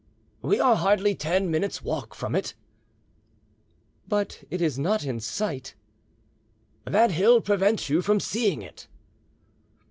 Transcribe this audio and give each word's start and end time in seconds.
"We 0.41 0.59
are 0.59 0.77
hardly 0.77 1.13
ten 1.13 1.51
minutes' 1.51 1.83
walk 1.83 2.15
from 2.15 2.35
it." 2.35 2.55
"But 4.07 4.43
it 4.49 4.59
is 4.59 4.79
not 4.79 5.03
in 5.05 5.19
sight." 5.19 5.75
"That 6.85 7.11
hill 7.11 7.39
prevents 7.39 7.87
you 7.87 8.01
from 8.01 8.19
seeing 8.19 8.63
it." 8.63 8.87